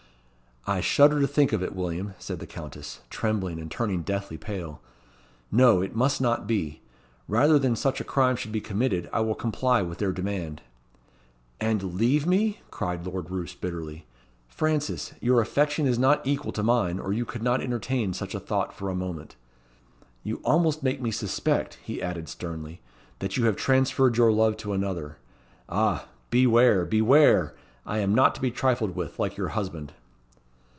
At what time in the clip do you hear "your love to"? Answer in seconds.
24.15-24.73